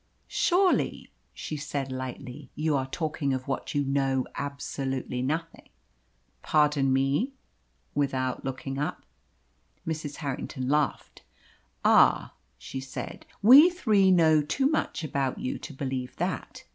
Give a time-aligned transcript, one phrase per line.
[0.27, 5.69] "Surely," she said lightly, "you are talking of what you know absolutely nothing."
[6.41, 7.33] "Pardon me"
[7.93, 9.03] without looking up.
[9.87, 10.15] Mrs.
[10.15, 11.21] Harrington laughed.
[11.85, 16.63] "Ah," she said, "we three know too much about you to believe that.